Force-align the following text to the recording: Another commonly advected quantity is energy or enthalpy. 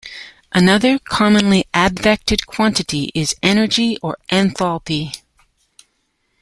Another 0.51 0.97
commonly 0.97 1.65
advected 1.75 2.47
quantity 2.47 3.11
is 3.13 3.35
energy 3.43 3.99
or 4.01 4.17
enthalpy. 4.31 5.13